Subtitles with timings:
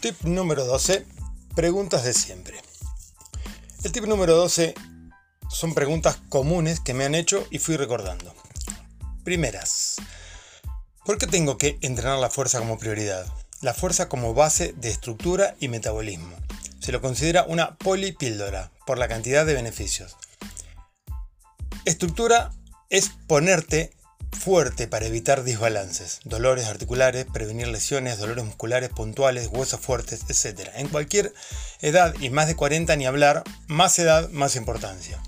[0.00, 1.06] Tip número 12.
[1.54, 2.60] Preguntas de siempre.
[3.82, 4.74] El tip número 12
[5.48, 8.34] son preguntas comunes que me han hecho y fui recordando.
[9.24, 9.96] Primeras.
[11.06, 13.26] ¿Por qué tengo que entrenar la fuerza como prioridad?
[13.62, 16.36] La fuerza como base de estructura y metabolismo.
[16.78, 20.14] Se lo considera una polipíldora por la cantidad de beneficios.
[21.86, 22.52] Estructura
[22.90, 23.95] es ponerte
[24.36, 30.70] fuerte para evitar desbalances, dolores articulares, prevenir lesiones, dolores musculares puntuales, huesos fuertes, etc.
[30.76, 31.32] En cualquier
[31.80, 35.20] edad y más de 40 ni hablar, más edad, más importancia.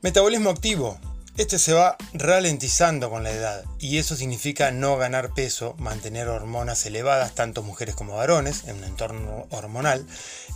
[0.00, 0.98] Metabolismo activo
[1.38, 6.84] este se va ralentizando con la edad y eso significa no ganar peso, mantener hormonas
[6.84, 10.04] elevadas, tanto mujeres como varones, en un entorno hormonal,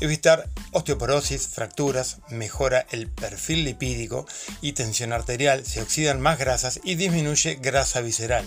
[0.00, 4.26] evitar osteoporosis, fracturas, mejora el perfil lipídico
[4.60, 8.44] y tensión arterial, se oxidan más grasas y disminuye grasa visceral.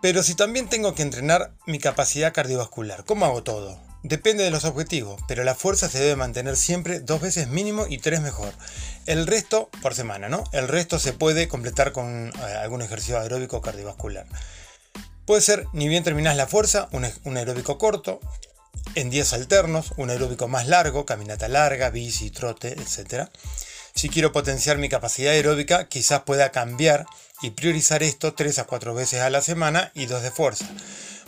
[0.00, 3.91] Pero si también tengo que entrenar mi capacidad cardiovascular, ¿cómo hago todo?
[4.02, 7.98] Depende de los objetivos, pero la fuerza se debe mantener siempre dos veces mínimo y
[7.98, 8.52] tres mejor.
[9.06, 10.42] El resto por semana, ¿no?
[10.52, 14.26] El resto se puede completar con eh, algún ejercicio aeróbico cardiovascular.
[15.24, 18.18] Puede ser, ni bien terminas la fuerza, un, aeróbico corto,
[18.96, 23.28] en días alternos, un aeróbico más largo, caminata larga, bici, trote, etc.
[23.94, 27.06] Si quiero potenciar mi capacidad aeróbica, quizás pueda cambiar
[27.40, 30.66] y priorizar esto 3 a 4 veces a la semana y 2 de fuerza.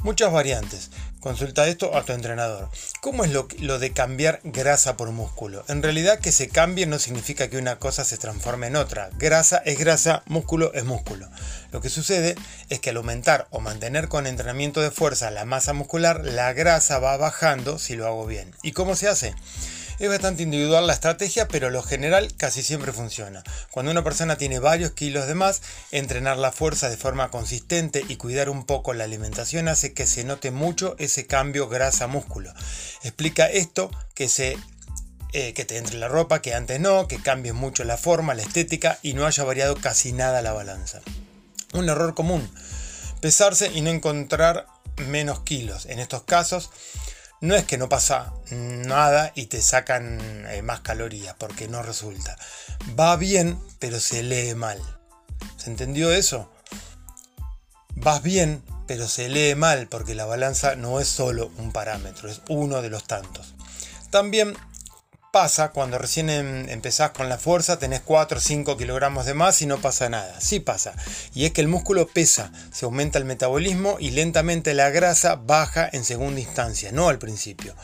[0.02, 0.90] Muchas variantes.
[1.24, 2.68] Consulta esto a tu entrenador.
[3.00, 5.64] ¿Cómo es lo, de cambiar grasa por músculo?
[5.68, 9.08] En realidad que se cambie no significa que una cosa se transforme en otra.
[9.16, 11.26] Grasa es grasa, músculo es músculo.
[11.72, 12.34] Lo que sucede
[12.68, 16.98] es que al aumentar o mantener con entrenamiento de fuerza la masa muscular, la grasa
[16.98, 18.54] va bajando si lo hago bien.
[18.62, 19.34] ¿Y cómo se hace?
[19.98, 23.44] Es bastante individual la estrategia, pero lo general casi siempre funciona.
[23.70, 28.16] Cuando una persona tiene varios kilos de más, entrenar la fuerza de forma consistente y
[28.16, 32.52] cuidar un poco la alimentación hace que se note mucho ese cambio grasa-músculo.
[33.02, 34.56] Explica esto que se
[35.36, 38.42] eh, que te entre la ropa, que antes no, que cambie mucho la forma, la
[38.42, 41.00] estética y no haya variado casi nada la balanza.
[41.72, 42.48] Un error común,
[43.20, 44.66] pesarse y no encontrar
[45.08, 45.86] menos kilos.
[45.86, 46.70] En estos casos,
[47.44, 52.38] no es que no pasa nada y te sacan eh, más calorías, porque no resulta.
[52.98, 54.80] Va bien, pero se lee mal.
[55.58, 56.50] ¿Se entendió eso?
[57.96, 62.40] Vas bien, pero se lee mal, porque la balanza no es solo un parámetro, es
[62.48, 63.54] uno de los tantos.
[64.08, 64.56] También
[65.34, 69.60] pasa cuando recién em, empezás con la fuerza, tenés 4 o 5 kilogramos de más
[69.62, 70.40] y no pasa nada.
[70.40, 70.94] Sí pasa.
[71.34, 75.90] Y es que el músculo pesa, se aumenta el metabolismo y lentamente la grasa baja
[75.92, 77.74] en segunda instancia, no al principio.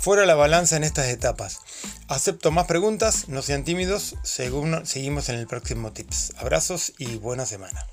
[0.00, 1.60] Fuera la balanza en estas etapas.
[2.08, 6.32] Acepto más preguntas, no sean tímidos, seguimos en el próximo tips.
[6.38, 7.86] Abrazos y buena semana.